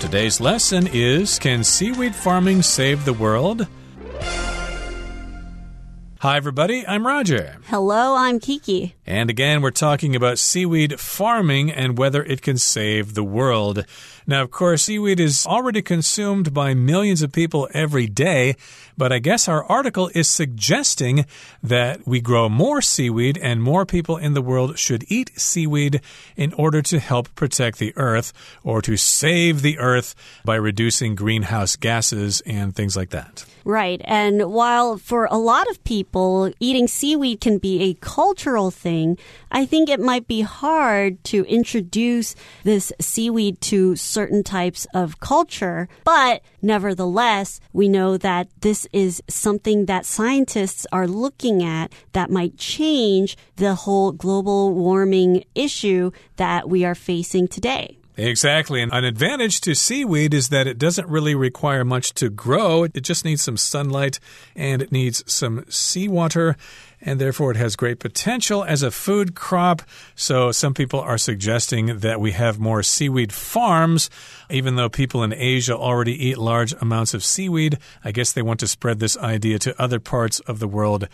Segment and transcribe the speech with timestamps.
[0.00, 3.66] Today's lesson is Can seaweed farming save the world?
[6.20, 6.84] Hi, everybody.
[6.84, 7.58] I'm Roger.
[7.66, 8.96] Hello, I'm Kiki.
[9.06, 13.84] And again, we're talking about seaweed farming and whether it can save the world.
[14.26, 18.56] Now, of course, seaweed is already consumed by millions of people every day,
[18.96, 21.24] but I guess our article is suggesting
[21.62, 26.00] that we grow more seaweed and more people in the world should eat seaweed
[26.34, 28.32] in order to help protect the earth
[28.64, 33.44] or to save the earth by reducing greenhouse gases and things like that.
[33.68, 34.00] Right.
[34.06, 39.18] And while for a lot of people, eating seaweed can be a cultural thing,
[39.52, 45.86] I think it might be hard to introduce this seaweed to certain types of culture.
[46.02, 52.56] But nevertheless, we know that this is something that scientists are looking at that might
[52.56, 57.97] change the whole global warming issue that we are facing today.
[58.18, 58.82] Exactly.
[58.82, 62.82] And an advantage to seaweed is that it doesn't really require much to grow.
[62.82, 64.18] It just needs some sunlight
[64.56, 66.56] and it needs some seawater
[67.00, 69.82] and therefore it has great potential as a food crop.
[70.14, 74.10] So some people are suggesting that we have more seaweed farms,
[74.50, 77.78] even though people in Asia already eat large amounts of seaweed.
[78.04, 81.08] I guess they want to spread this idea to other parts of the world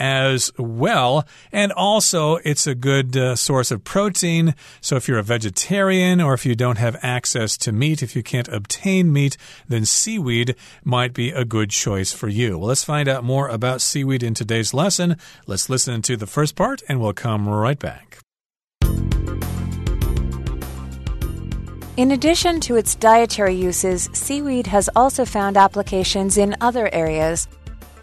[0.00, 1.28] as well.
[1.52, 4.54] And also, it's a good uh, source of protein.
[4.80, 8.22] So, if you're a vegetarian or if you don't have access to meat, if you
[8.22, 9.36] can't obtain meat,
[9.68, 12.58] then seaweed might be a good choice for you.
[12.58, 15.16] Well, let's find out more about seaweed in today's lesson.
[15.46, 18.18] Let's listen to the first part and we'll come right back.
[21.96, 27.46] In addition to its dietary uses, seaweed has also found applications in other areas.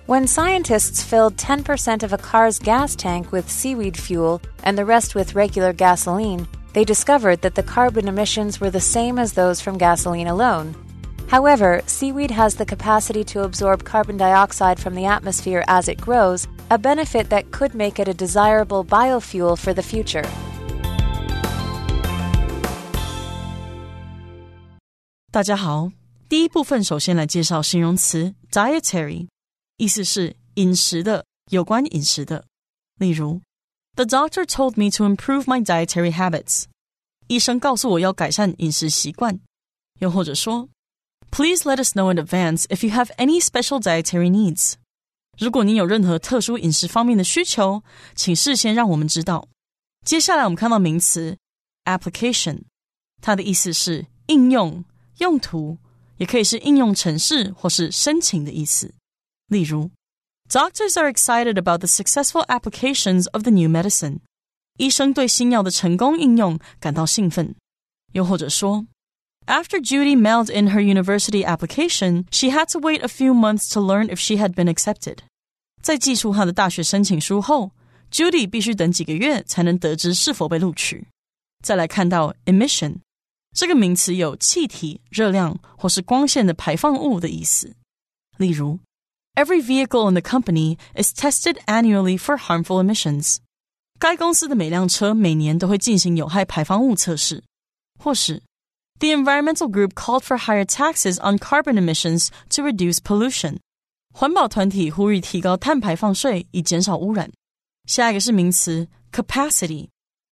[0.07, 5.15] When scientists filled 10% of a car's gas tank with seaweed fuel and the rest
[5.15, 9.77] with regular gasoline, they discovered that the carbon emissions were the same as those from
[9.77, 10.73] gasoline alone.
[11.27, 16.47] However, seaweed has the capacity to absorb carbon dioxide from the atmosphere as it grows,
[16.71, 20.23] a benefit that could make it a desirable biofuel for the future.
[28.53, 29.27] dietary
[29.77, 32.45] 意思是饮食的，有关饮食的。
[32.99, 33.41] 例如
[33.95, 36.63] ，The doctor told me to improve my dietary habits。
[37.27, 39.39] 医生告诉我要改善饮食习惯。
[39.99, 40.69] 又或者说
[41.29, 44.73] ，Please let us know in advance if you have any special dietary needs。
[45.37, 47.83] 如果你有任何特殊饮食方面的需求，
[48.15, 49.47] 请事先让我们知道。
[50.03, 51.37] 接下来我们看到名词
[51.85, 52.61] application，
[53.21, 54.83] 它的意思是应用、
[55.19, 55.77] 用途，
[56.17, 58.95] 也可以是应用程式或是申请的意思。
[59.48, 59.90] 例如，
[60.48, 64.18] Doctors are excited about the successful applications of the new medicine。
[64.78, 67.54] 医生对新药的成功应用感到兴奋。
[68.12, 68.86] 又或者说，
[69.46, 74.08] After Judy mailed in her university application, she had to wait a few months to learn
[74.08, 75.18] if she had been accepted。
[75.82, 77.72] 在寄出她的大学申请书后，
[78.10, 81.08] Judy 必须等几个月才能得知是否被录取。
[81.62, 82.96] 再来看到 emission
[83.54, 87.74] 这个名词有气体、热量或是光线的排放物的意思。
[88.36, 88.78] 例如
[89.36, 93.38] Every vehicle in the company is tested annually for harmful emissions.
[93.98, 97.42] 该公司的每辆车每年都会进行有害排放物测试。
[97.98, 98.42] 或是
[98.98, 103.58] The environmental group called for higher taxes on carbon emissions to reduce pollution.
[104.12, 107.30] 环保团体呼吁提高碳排放税以减少污染。
[107.86, 109.88] 下一个是名词 capacity，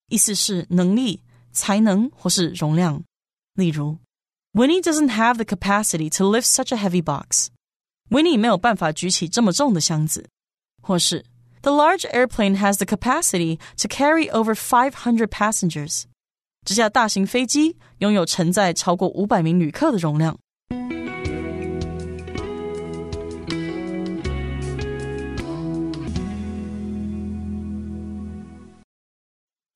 [0.08, 1.22] 意思是能力、
[1.52, 3.02] 才能或是容量。
[3.54, 3.98] 例如，
[4.52, 7.48] Winnie doesn't have the capacity to lift such a heavy box.
[8.10, 10.28] 维尼没有办法举起这么重的箱子，
[10.82, 11.24] 或是
[11.62, 16.04] The large airplane has the capacity to carry over 500 passengers。
[16.64, 20.38] 这架大型飞机拥有承载超过五百名旅客的容量。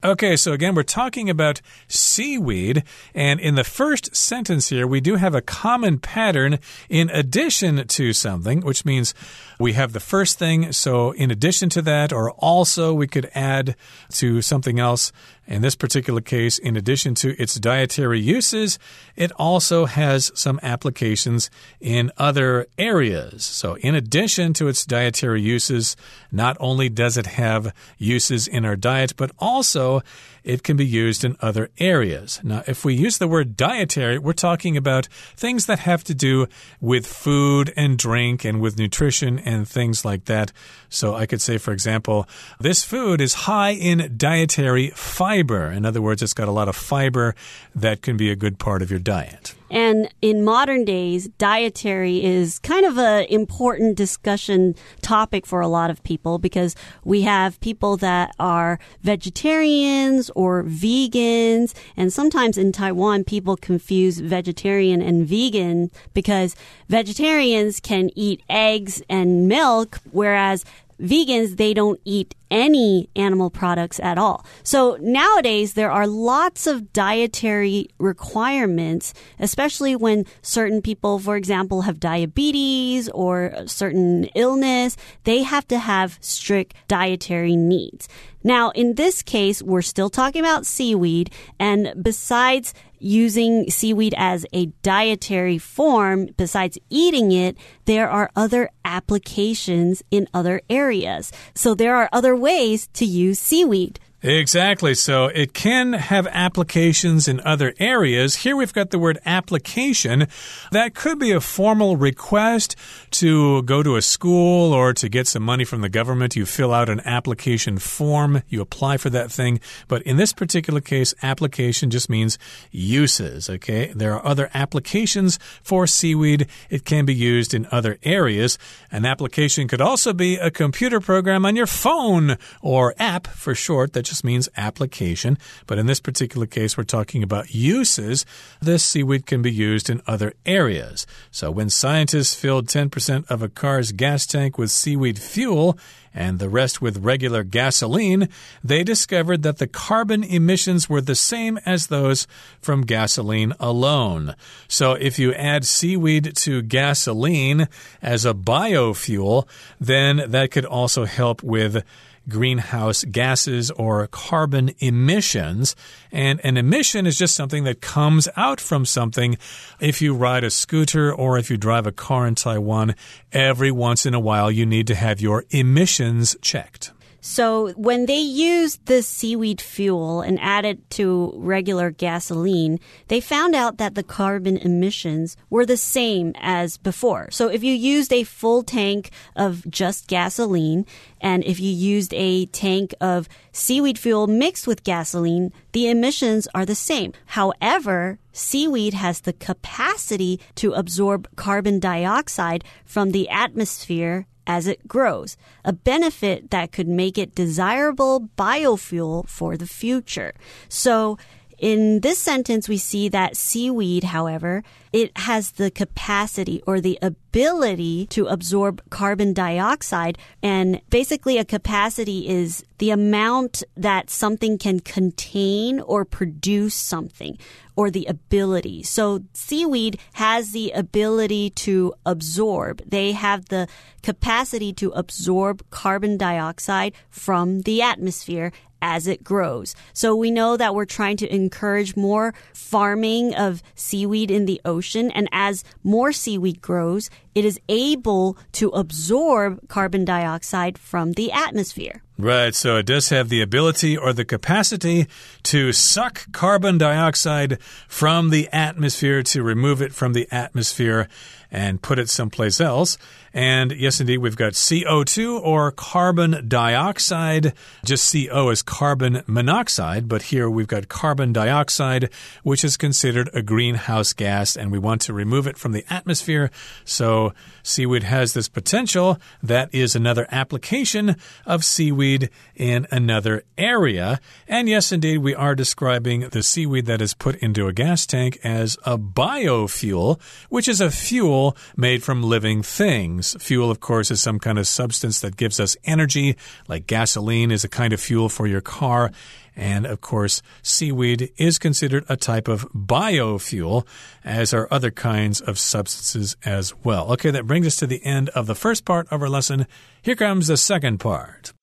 [0.01, 2.83] Okay, so again, we're talking about seaweed.
[3.13, 8.13] And in the first sentence here, we do have a common pattern in addition to
[8.13, 9.13] something, which means
[9.59, 10.71] we have the first thing.
[10.71, 13.75] So, in addition to that, or also, we could add
[14.11, 15.11] to something else.
[15.49, 18.77] In this particular case, in addition to its dietary uses,
[19.15, 21.49] it also has some applications
[21.81, 23.45] in other areas.
[23.45, 25.95] So, in addition to its dietary uses,
[26.31, 30.03] not only does it have uses in our diet, but also
[30.43, 32.39] it can be used in other areas.
[32.43, 36.47] Now, if we use the word dietary, we're talking about things that have to do
[36.79, 40.51] with food and drink and with nutrition and things like that.
[40.89, 42.27] So I could say, for example,
[42.59, 45.71] this food is high in dietary fiber.
[45.71, 47.35] In other words, it's got a lot of fiber
[47.75, 49.55] that can be a good part of your diet.
[49.71, 55.89] And in modern days, dietary is kind of an important discussion topic for a lot
[55.89, 61.73] of people because we have people that are vegetarians or vegans.
[61.95, 66.55] And sometimes in Taiwan, people confuse vegetarian and vegan because
[66.87, 70.65] vegetarians can eat eggs and milk, whereas
[70.99, 74.45] vegans, they don't eat any animal products at all.
[74.63, 81.99] So nowadays, there are lots of dietary requirements, especially when certain people, for example, have
[81.99, 84.97] diabetes or certain illness.
[85.23, 88.07] They have to have strict dietary needs.
[88.43, 91.31] Now, in this case, we're still talking about seaweed.
[91.59, 100.03] And besides using seaweed as a dietary form, besides eating it, there are other applications
[100.11, 101.31] in other areas.
[101.53, 103.99] So there are other ways to use seaweed.
[104.21, 104.95] Exactly.
[104.95, 108.35] So it can have applications in other areas.
[108.35, 110.27] Here we've got the word application.
[110.73, 112.75] That could be a formal request
[113.11, 116.35] to go to a school or to get some money from the government.
[116.35, 119.61] You fill out an application form, you apply for that thing.
[119.87, 122.37] But in this particular case, application just means
[122.71, 123.49] uses.
[123.49, 123.93] Okay.
[123.95, 126.47] There are other applications for seaweed.
[126.69, 128.57] It can be used in other areas.
[128.91, 133.93] An application could also be a computer program on your phone or app for short
[133.93, 135.37] that just means application.
[135.67, 138.25] But in this particular case, we're talking about uses.
[138.61, 141.05] This seaweed can be used in other areas.
[141.31, 145.77] So when scientists filled 10% of a car's gas tank with seaweed fuel,
[146.13, 148.29] and the rest with regular gasoline,
[148.63, 152.27] they discovered that the carbon emissions were the same as those
[152.61, 154.35] from gasoline alone.
[154.67, 157.67] So if you add seaweed to gasoline
[158.01, 159.47] as a biofuel,
[159.79, 161.83] then that could also help with
[162.29, 165.75] greenhouse gases or carbon emissions.
[166.11, 169.37] And an emission is just something that comes out from something.
[169.79, 172.95] If you ride a scooter or if you drive a car in Taiwan,
[173.31, 176.91] every once in a while you need to have your emissions checked.
[177.21, 183.77] So when they used the seaweed fuel and added to regular gasoline, they found out
[183.77, 187.29] that the carbon emissions were the same as before.
[187.31, 190.85] So if you used a full tank of just gasoline
[191.21, 196.65] and if you used a tank of seaweed fuel mixed with gasoline, the emissions are
[196.65, 197.13] the same.
[197.25, 205.37] However, seaweed has the capacity to absorb carbon dioxide from the atmosphere as it grows,
[205.63, 210.33] a benefit that could make it desirable biofuel for the future.
[210.67, 211.19] So
[211.59, 214.63] in this sentence, we see that seaweed, however,
[214.93, 220.17] it has the capacity or the ability to absorb carbon dioxide.
[220.41, 227.37] And basically, a capacity is the amount that something can contain or produce something
[227.75, 228.83] or the ability.
[228.83, 232.81] So seaweed has the ability to absorb.
[232.85, 233.67] They have the
[234.01, 238.51] capacity to absorb carbon dioxide from the atmosphere
[238.81, 239.75] as it grows.
[239.93, 245.11] So we know that we're trying to encourage more farming of seaweed in the ocean.
[245.11, 252.03] And as more seaweed grows, it is able to absorb carbon dioxide from the atmosphere.
[252.17, 255.07] Right, so it does have the ability or the capacity
[255.43, 261.07] to suck carbon dioxide from the atmosphere, to remove it from the atmosphere
[261.51, 262.97] and put it someplace else.
[263.33, 267.53] And yes, indeed, we've got CO2 or carbon dioxide.
[267.85, 272.09] Just CO is carbon monoxide, but here we've got carbon dioxide,
[272.43, 276.51] which is considered a greenhouse gas, and we want to remove it from the atmosphere.
[276.85, 279.17] So seaweed has this potential.
[279.43, 281.15] That is another application
[281.45, 284.19] of seaweed in another area.
[284.47, 288.39] And yes, indeed, we are describing the seaweed that is put into a gas tank
[288.43, 291.38] as a biofuel, which is a fuel
[291.75, 293.35] made from living things.
[293.39, 296.35] Fuel, of course, is some kind of substance that gives us energy,
[296.67, 299.11] like gasoline is a kind of fuel for your car.
[299.55, 303.85] And of course, seaweed is considered a type of biofuel,
[304.23, 307.11] as are other kinds of substances as well.
[307.13, 309.67] Okay, that brings us to the end of the first part of our lesson.
[310.01, 311.53] Here comes the second part.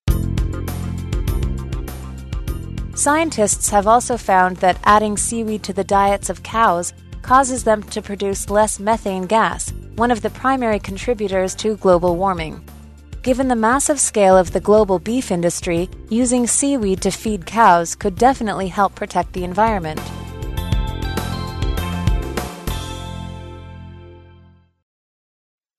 [2.94, 6.94] Scientists have also found that adding seaweed to the diets of cows
[7.25, 12.61] causes them to produce less methane gas, one of the primary contributors to global warming.
[13.23, 18.15] Given the massive scale of the global beef industry, using seaweed to feed cows could
[18.15, 19.99] definitely help protect the environment.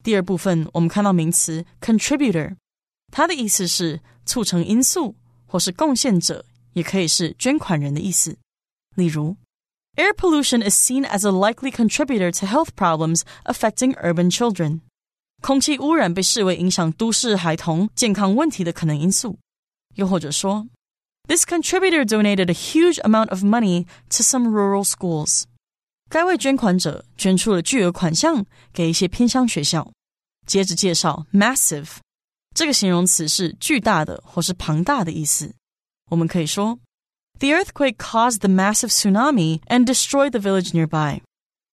[0.05, 2.57] 第二部分，我们看到名词 contributor，
[3.11, 5.17] 它的意思是促成因素
[5.47, 8.37] 或是贡献者， 也可以是捐款人的意思。
[8.95, 9.37] 例如
[9.97, 14.81] ，Air pollution is seen as a likely contributor to health problems affecting urban children。
[15.41, 19.39] 空气污染被视为影响都市孩童健康问题的可能因素。
[19.97, 20.67] 又或者说，
[21.29, 25.45] This contributor donated a huge amount of money to some rural schools。
[26.09, 29.91] 该位捐款者捐出了巨额款项给一些偏乡学校。
[30.47, 31.89] 接着介绍 massive
[32.55, 35.55] 这个形容词是巨大的或是庞大的意思。
[36.11, 36.79] 我们可以说
[37.39, 41.21] ，The earthquake caused the massive tsunami and destroyed the village nearby。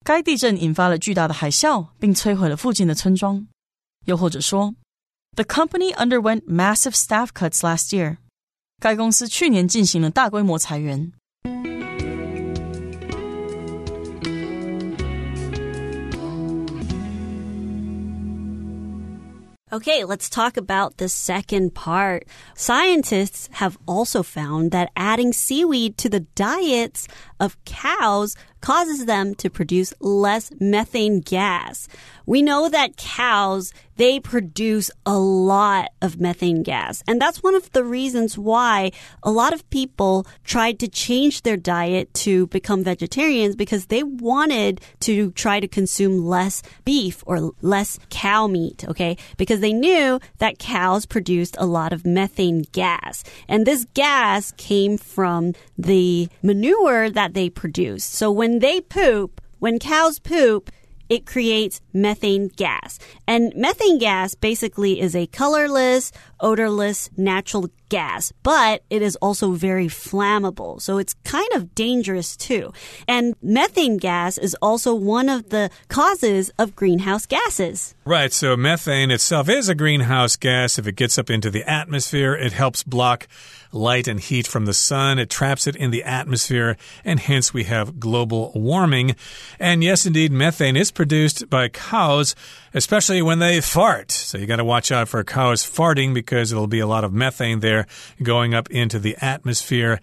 [0.04, 3.48] 该地震引发了巨大的海啸，并摧毁了附近的村庄。
[4.06, 4.74] 又或者说，
[5.36, 8.18] The company underwent massive staff cuts last year。
[8.82, 11.12] 该公司去年进行了大规模裁员。
[19.75, 22.29] Okay, let's talk about the second part.
[22.55, 27.09] Scientists have also found that adding seaweed to the diets
[27.45, 31.87] of cows causes them to produce less methane gas.
[32.25, 37.03] We know that cows, they produce a lot of methane gas.
[37.07, 41.59] And that's one of the reasons why a lot of people tried to change their
[41.59, 47.99] diet to become vegetarians because they wanted to try to consume less beef or less
[48.09, 48.87] cow meat.
[48.89, 49.19] Okay.
[49.37, 53.23] Because they knew that cows produced a lot of methane gas.
[53.47, 58.05] And this gas came from the manure that they produce.
[58.05, 60.71] So when they poop, when cows poop,
[61.09, 62.99] it creates methane gas.
[63.27, 69.87] And methane gas basically is a colorless, odorless natural gas, but it is also very
[69.87, 70.81] flammable.
[70.81, 72.73] So it's kind of dangerous too.
[73.07, 77.95] And methane gas is also one of the causes of greenhouse gases.
[78.05, 78.33] Right.
[78.33, 80.79] So methane itself is a greenhouse gas.
[80.79, 83.29] If it gets up into the atmosphere, it helps block
[83.75, 85.19] light and heat from the sun.
[85.19, 89.17] It traps it in the atmosphere, and hence we have global warming.
[89.59, 92.35] And yes, indeed, methane is produced by cows,
[92.73, 94.13] especially when they fart.
[94.13, 97.13] So you got to watch out for cows farting because there'll be a lot of
[97.13, 97.87] methane there
[98.23, 100.01] going up into the atmosphere.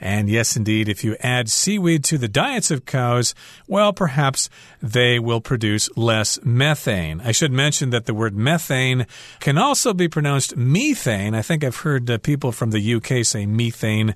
[0.00, 3.34] And yes, indeed, if you add seaweed to the diets of cows,
[3.66, 4.50] well, perhaps
[4.82, 7.20] they will produce less methane.
[7.20, 9.06] I should mention that the word methane
[9.40, 11.34] can also be pronounced methane.
[11.34, 14.14] I think I've heard uh, people from the UK say methane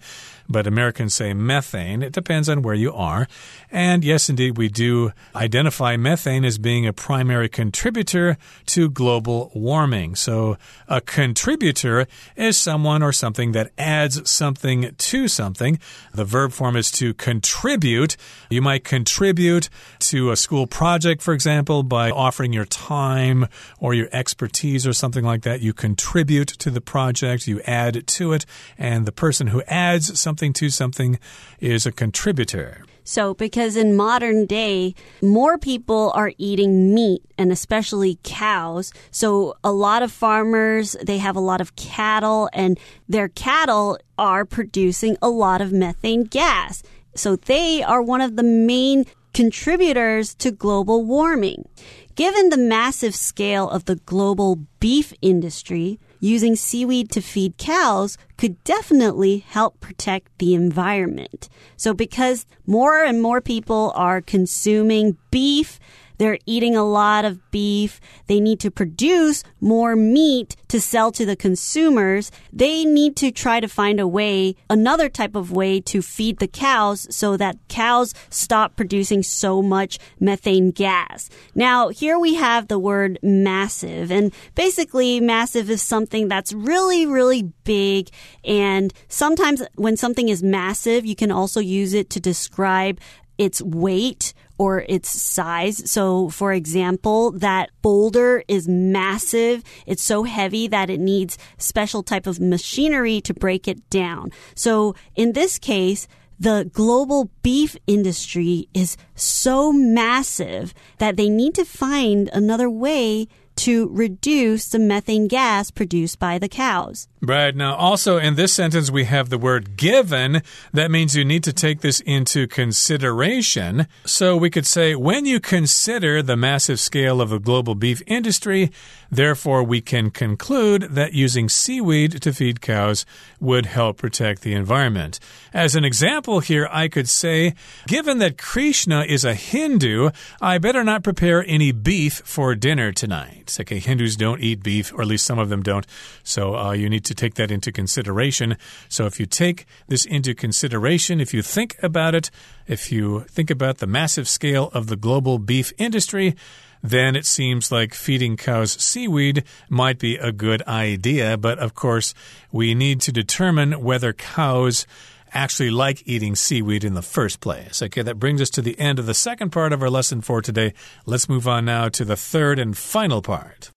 [0.49, 2.03] but Americans say methane.
[2.03, 3.29] It depends on where you are.
[3.71, 10.15] And yes, indeed, we do identify methane as being a primary contributor to global warming.
[10.15, 10.57] So
[10.89, 15.79] a contributor is someone or something that adds something to something.
[16.15, 18.17] The verb form is to contribute.
[18.49, 19.69] You might contribute
[20.01, 25.25] to a school project, for example, by offering your time or your expertise or something
[25.25, 25.61] like that.
[25.61, 28.47] You contribute to the project, you add to it,
[28.79, 31.19] and the person who adds something something to something
[31.59, 32.85] is a contributor.
[33.03, 38.93] So, because in modern day, more people are eating meat and especially cows.
[39.11, 42.79] So, a lot of farmers, they have a lot of cattle and
[43.09, 46.85] their cattle are producing a lot of methane gas.
[47.17, 51.69] So, they are one of the main contributors to global warming.
[52.15, 58.63] Given the massive scale of the global beef industry, using seaweed to feed cows could
[58.65, 61.49] definitely help protect the environment.
[61.77, 65.79] So because more and more people are consuming beef,
[66.19, 68.01] they're eating a lot of beef.
[68.27, 72.31] They need to produce more meat to sell to the consumers.
[72.53, 76.49] They need to try to find a way, another type of way to feed the
[76.49, 81.31] cows so that cows stop producing so much methane gas.
[81.55, 87.43] Now, here we have the word massive and basically massive is something that's really, really
[87.65, 88.11] big.
[88.45, 93.01] And sometimes when something is massive, you can also use it to describe
[93.39, 95.89] its weight or its size.
[95.91, 99.63] So, for example, that boulder is massive.
[99.87, 104.33] It's so heavy that it needs special type of machinery to break it down.
[104.55, 106.09] So, in this case,
[106.41, 113.27] the global beef industry is so massive that they need to find another way
[113.59, 117.09] to reduce the methane gas produced by the cows.
[117.21, 117.55] Right.
[117.55, 120.43] Now, also in this sentence, we have the word given.
[120.73, 123.89] That means you need to take this into consideration.
[124.05, 128.71] So we could say, when you consider the massive scale of the global beef industry,
[129.11, 133.05] therefore we can conclude that using seaweed to feed cows
[133.41, 135.19] would help protect the environment.
[135.53, 137.55] As an example here, I could say,
[137.89, 140.11] given that Krishna is a Hindu,
[140.41, 143.48] I better not prepare any beef for dinner tonight.
[143.49, 143.61] Meat.
[143.61, 145.87] Okay, Hindus don't eat beef, or at least some of them don't.
[146.23, 148.57] So uh, you need to take that into consideration.
[148.89, 152.31] So if you take this into consideration, if you think about it,
[152.67, 156.35] if you think about the massive scale of the global beef industry,
[156.83, 161.37] then it seems like feeding cows seaweed might be a good idea.
[161.37, 162.15] But of course,
[162.53, 164.87] we need to determine whether cows
[165.33, 167.83] actually like eating seaweed in the first place.
[167.83, 170.43] Okay, that brings us to the end of the second part of our lesson for
[170.43, 170.75] today.
[171.07, 173.71] Let's move on now to the third and final part.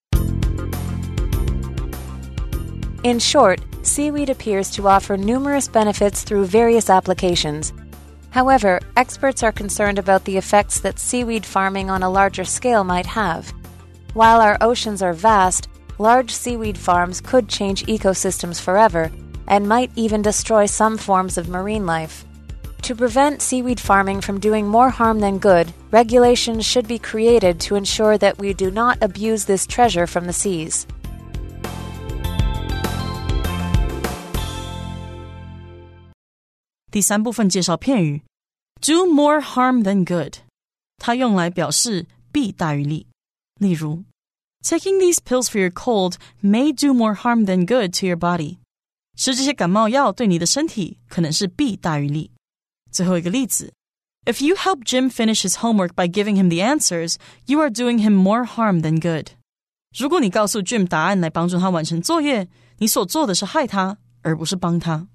[3.04, 7.74] In short, seaweed appears to offer numerous benefits through various applications.
[8.30, 13.08] However, experts are concerned about the effects that seaweed farming on a larger scale might
[13.08, 13.54] have.
[14.14, 15.68] While our oceans are vast,
[15.98, 19.12] large seaweed farms could change ecosystems forever
[19.47, 22.25] and might even destroy some forms of marine life.
[22.83, 27.75] To prevent seaweed farming from doing more harm than good, regulations should be created to
[27.75, 30.87] ensure that we do not abuse this treasure from the seas.
[36.93, 38.23] 第三部分介绍片语
[38.81, 40.35] "do more harm than good"，
[40.99, 43.07] 它用来表示弊大于利。
[43.59, 44.05] 例如，
[44.63, 48.59] Taking these pills for your cold may do more harm than good to your body。
[49.17, 52.31] 吃这些感冒药对你的身体可能是弊大于利。
[52.91, 53.73] 最后一个例子，
[54.25, 57.17] If you help Jim finish his homework by giving him the answers,
[57.47, 59.29] you are doing him more harm than good。
[59.97, 65.09] 如果你告诉 Jim 答案来帮助他完成作业，你所做的是害他，而不是帮他。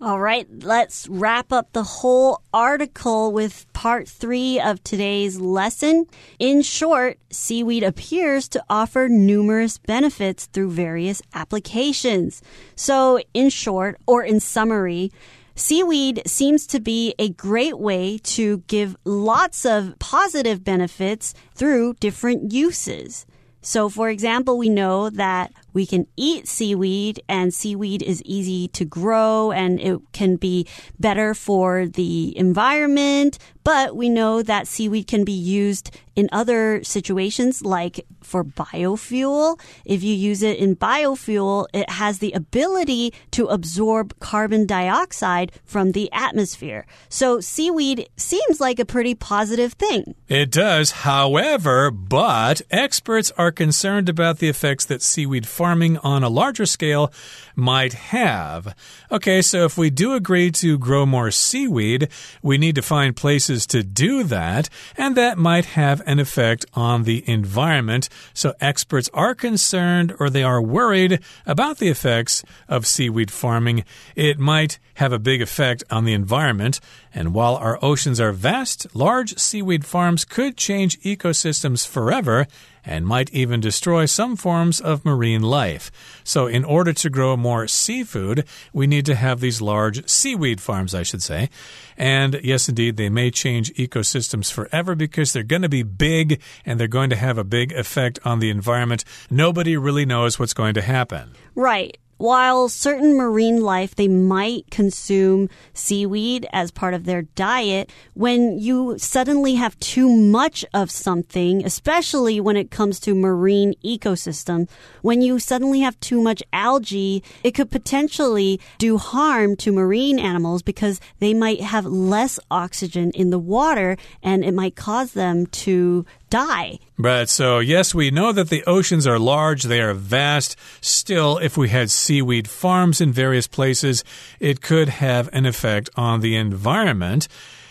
[0.00, 6.06] All right, let's wrap up the whole article with part three of today's lesson.
[6.38, 12.42] In short, seaweed appears to offer numerous benefits through various applications.
[12.76, 15.10] So, in short, or in summary,
[15.56, 22.52] Seaweed seems to be a great way to give lots of positive benefits through different
[22.52, 23.26] uses.
[23.60, 28.84] So, for example, we know that we can eat seaweed and seaweed is easy to
[28.84, 30.66] grow and it can be
[30.98, 33.38] better for the environment.
[33.64, 39.60] But we know that seaweed can be used in other situations like for biofuel.
[39.84, 45.92] If you use it in biofuel, it has the ability to absorb carbon dioxide from
[45.92, 46.86] the atmosphere.
[47.08, 50.14] So seaweed seems like a pretty positive thing.
[50.28, 50.90] It does.
[50.90, 57.12] However, but experts are concerned about the effects that seaweed farming on a larger scale
[57.56, 58.76] might have.
[59.10, 62.08] Okay, so if we do agree to grow more seaweed,
[62.42, 67.02] we need to find places to do that, and that might have an effect on
[67.02, 68.08] the environment.
[68.32, 73.84] So experts are concerned or they are worried about the effects of seaweed farming.
[74.14, 76.78] It might have a big effect on the environment.
[77.12, 82.46] And while our oceans are vast, large seaweed farms could change ecosystems forever
[82.88, 85.92] and might even destroy some forms of marine life.
[86.24, 90.94] So, in order to grow more seafood, we need to have these large seaweed farms,
[90.94, 91.50] I should say.
[91.96, 96.80] And yes, indeed, they may change ecosystems forever because they're going to be big and
[96.80, 99.04] they're going to have a big effect on the environment.
[99.30, 101.32] Nobody really knows what's going to happen.
[101.54, 108.58] Right while certain marine life they might consume seaweed as part of their diet when
[108.58, 114.68] you suddenly have too much of something especially when it comes to marine ecosystem
[115.02, 120.62] when you suddenly have too much algae it could potentially do harm to marine animals
[120.62, 126.04] because they might have less oxygen in the water and it might cause them to
[126.30, 126.78] die.
[126.98, 130.56] But so, yes, we know that the oceans are large, they are vast.
[130.80, 134.04] Still, if we had seaweed farms in various places,
[134.40, 137.28] it could have an effect on the environment.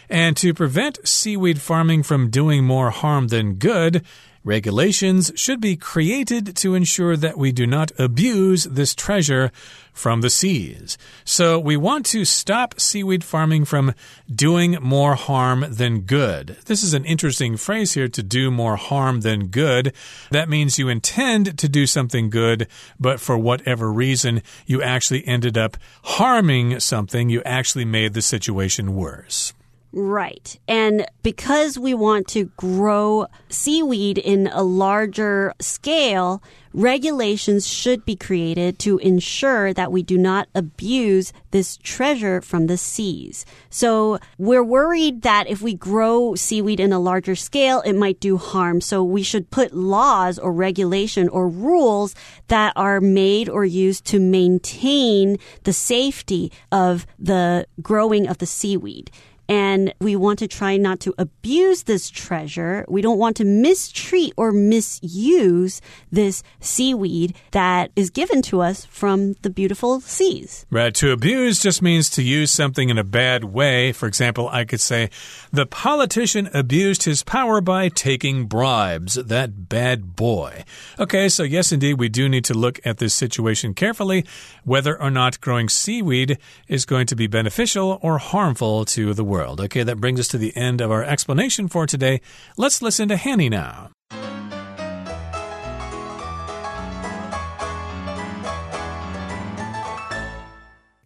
[0.10, 4.06] And to prevent seaweed farming from doing more harm than good,
[4.48, 9.52] Regulations should be created to ensure that we do not abuse this treasure
[9.92, 10.98] from the seas.
[11.26, 13.94] So we want to stop seaweed farming from
[14.34, 16.56] doing more harm than good.
[16.64, 19.94] This is an interesting phrase here to do more harm than good.
[20.32, 25.58] That means you intend to do something good, but for whatever reason, you actually ended
[25.58, 27.30] up harming something.
[27.30, 29.54] You actually made the situation worse.
[29.93, 30.60] Right.
[30.67, 38.78] And because we want to grow seaweed in a larger scale, regulations should be created
[38.80, 43.45] to ensure that we do not abuse this treasure from the seas.
[43.69, 48.38] So we're worried that if we grow seaweed in a larger scale, it might do
[48.38, 48.82] harm.
[48.82, 52.13] So we should put laws or regulation or rules
[52.50, 59.10] that are made or used to maintain the safety of the growing of the seaweed.
[59.50, 62.84] And we want to try not to abuse this treasure.
[62.90, 65.82] We don't want to mistreat or misuse
[66.12, 70.66] this seaweed that is given to us from the beautiful seas.
[70.70, 70.94] Right.
[70.96, 73.94] To abuse just means to use something in a bad way.
[73.94, 75.10] For example, I could say,
[75.54, 79.14] the politician abused his power by taking bribes.
[79.14, 80.66] That bad boy.
[81.00, 84.26] Okay, so yes, indeed, we do need to look at this situation carefully,
[84.66, 89.37] whether or not growing seaweed is going to be beneficial or harmful to the world
[89.37, 89.61] world.
[89.61, 92.21] Okay, that brings us to the end of our explanation for today.
[92.57, 93.90] Let's listen to Hanny now.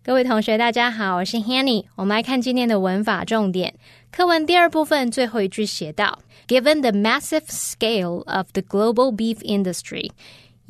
[0.05, 1.87] 各位同学，大家好，我是 Hanny。
[1.97, 3.75] 我们来看今天的文法重点。
[4.13, 10.13] 课文第二部分最后一句写到：Given the massive scale of the global beef industry,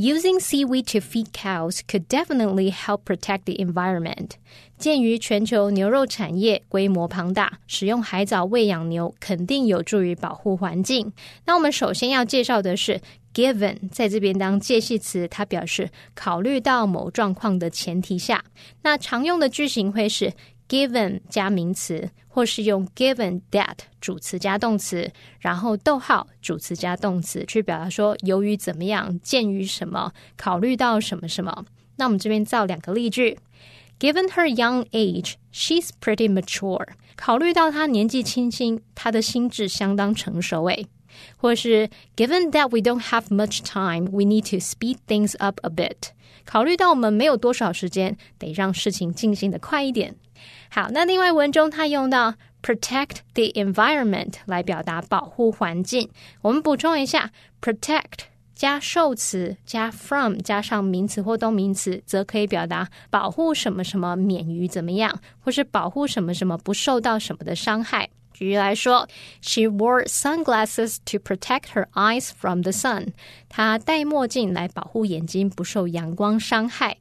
[0.02, 4.32] Using seaweed to feed cows could definitely help protect the environment.
[4.80, 11.14] 鉴于全球牛肉产业规模庞大，使用海藻喂养牛肯定有助于保护环境。
[11.46, 13.00] 那我们首先要介绍的是
[13.32, 18.44] given，在这边当介系词，它表示考虑到某状况的前提下。
[18.82, 20.34] 那常用的句型会是。
[20.71, 31.65] given 加名词，或是用 given that 主词加动词，然后逗号主词加动词，去表达说由于怎么样，鉴于什么，考虑到什么什么。
[31.97, 33.39] 那我们这边造两个例句：
[33.99, 36.87] Given her young age, she's pretty mature。
[37.17, 40.65] 考虑到她年纪轻轻，她的心智相当成熟。
[40.65, 40.87] 诶，
[41.39, 46.11] 或是 Given that we don't have much time, we need to speed things up a bit。
[46.45, 50.15] 考虑到我们没有多少时间，得让事情进行的快一点。
[50.70, 56.10] 好，那另外文中它用到 protect the environment 来表达保护环境。
[56.42, 68.10] 我们补充一下，protect 加受词加 from 加上名词或动名词，则可以表达保护什么什么免于怎么样，或是保护什么什么不受到什么的伤害。
[68.34, 69.08] 举例来说
[69.42, 73.10] ，She wore sunglasses to protect her eyes from the sun。
[73.50, 76.98] 她戴墨镜来保护眼睛不受阳光伤害。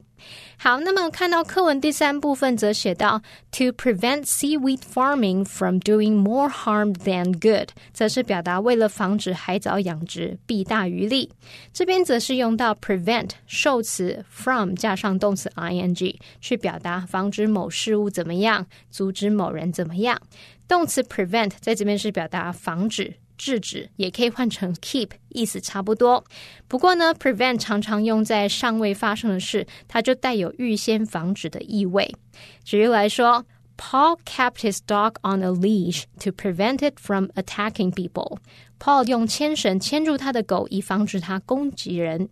[0.57, 11.31] 好，那么看到课文第三部分则写到，to prevent seaweed farming from doing more harm than good，则是表达为了防止海藻养殖弊大于利。
[11.73, 20.21] 这边则是用到 prevent 受词 from 加上动词 ing 去表达防止某事物怎么样，阻止某人怎么样。
[20.67, 23.15] 动词 prevent 在这边是表达防止。
[23.40, 26.24] 制止也可以换成 keep，意思差不多。
[26.66, 32.14] 不过呢，prevent 常常用在尚未发生的事，它就带有预先防止的意味。
[32.64, 33.44] 举例来说，
[33.76, 42.30] Paul kept his dog on a leash to prevent it from attacking people。Paul 用牵绳牵住他的狗，以防止它攻击人。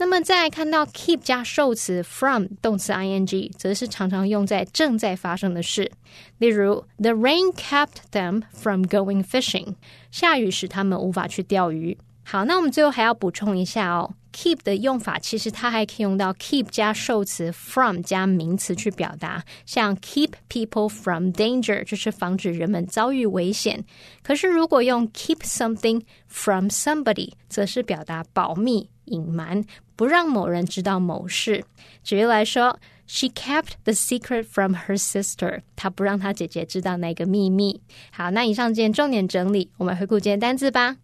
[0.00, 5.92] 那么再看到 keep 加受词 from 动词 ing，则是常常用在正在发生的事。
[6.38, 9.74] 例如，The rain kept them from going fishing。
[10.10, 11.98] 下雨使他们无法去钓鱼。
[12.22, 23.84] 好，那我们最后还要补充一下哦，keep 的用法其实它还可以用到 keep 加受词 from 加名词去表达，像 keep people from danger 就是防止人们遭遇危险。
[24.22, 29.62] 可是如果用 keep something from somebody，则是表达保密、隐瞒。
[29.99, 31.63] 不让某人知道某事。
[32.03, 35.61] 举例来说，She kept the secret from her sister。
[35.75, 37.81] 她不让她姐姐知道那个秘密。
[38.11, 40.97] 好，那以上件重点整理，我们回顾今天单词吧。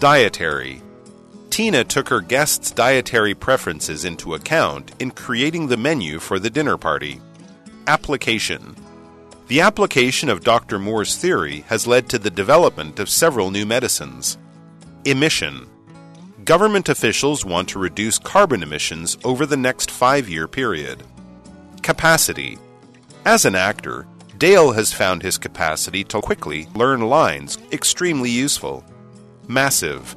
[0.00, 0.80] Dietary.
[1.50, 6.76] Tina took her guests' dietary preferences into account in creating the menu for the dinner
[6.76, 7.20] party.
[7.86, 8.74] Application.
[9.46, 10.78] The application of Dr.
[10.78, 14.36] Moore's theory has led to the development of several new medicines.
[15.04, 15.66] Emission
[16.49, 21.03] government officials want to reduce carbon emissions over the next five year period.
[21.83, 22.57] Capacity
[23.23, 24.07] As an actor,
[24.39, 28.83] Dale has found his capacity to quickly learn lines extremely useful.
[29.47, 30.15] Massive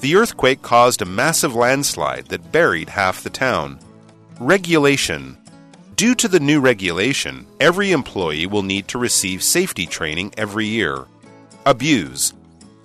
[0.00, 3.78] The earthquake caused a massive landslide that buried half the town.
[4.38, 5.38] Regulation
[5.96, 11.06] Due to the new regulation, every employee will need to receive safety training every year.
[11.64, 12.34] Abuse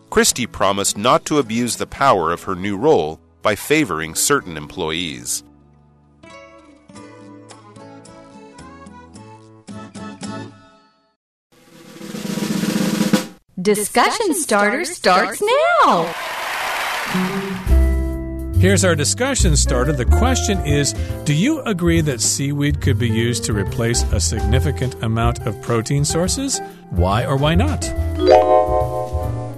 [0.09, 5.43] Christie promised not to abuse the power of her new role by favoring certain employees.
[13.61, 15.43] Discussion starter starts
[15.83, 16.13] now.
[18.59, 19.91] Here's our discussion starter.
[19.93, 20.93] The question is
[21.23, 26.03] Do you agree that seaweed could be used to replace a significant amount of protein
[26.03, 26.59] sources?
[26.89, 27.83] Why or why not?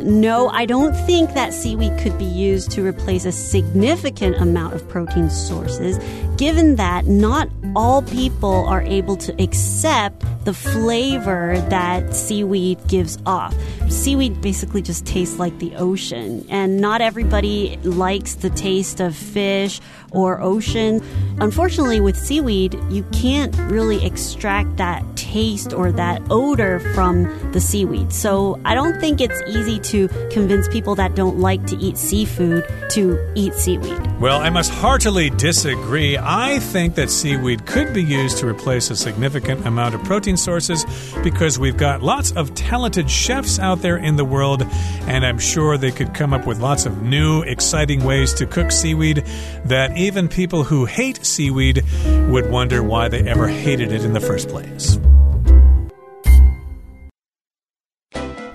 [0.03, 4.87] No, I don't think that seaweed could be used to replace a significant amount of
[4.87, 5.99] protein sources,
[6.37, 13.55] given that not all people are able to accept the flavor that seaweed gives off.
[13.89, 19.79] Seaweed basically just tastes like the ocean, and not everybody likes the taste of fish
[20.11, 21.01] or ocean.
[21.39, 28.11] Unfortunately, with seaweed, you can't really extract that taste or that odor from the seaweed.
[28.11, 32.65] So I don't think it's easy to convince people that don't like to eat seafood
[32.89, 33.99] to eat seaweed.
[34.19, 36.17] Well, I must heartily disagree.
[36.17, 40.85] I think that seaweed could be used to replace a significant amount of protein sources
[41.23, 44.63] because we've got lots of talented chefs out there in the world,
[45.07, 48.71] and I'm sure they could come up with lots of new, exciting ways to cook
[48.71, 49.23] seaweed
[49.65, 51.83] that even people who hate seaweed
[52.29, 54.97] would wonder why they ever hated it in the first place.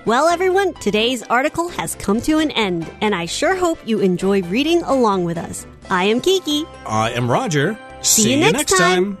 [0.05, 4.41] Well, everyone, today's article has come to an end, and I sure hope you enjoy
[4.43, 5.67] reading along with us.
[5.89, 6.63] I am Kiki.
[6.85, 7.77] I am Roger.
[8.01, 9.17] See you next time.